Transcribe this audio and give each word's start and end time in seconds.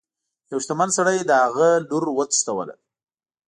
یوه 0.51 0.61
شتمن 0.63 0.89
سړي 0.97 1.17
د 1.25 1.31
هغه 1.43 1.69
لور 1.89 2.03
وتښتوله. 2.17 2.75